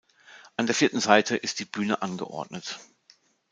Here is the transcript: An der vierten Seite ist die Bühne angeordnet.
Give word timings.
An 0.57 0.65
der 0.65 0.73
vierten 0.73 0.99
Seite 0.99 1.37
ist 1.37 1.59
die 1.59 1.65
Bühne 1.65 2.01
angeordnet. 2.01 2.79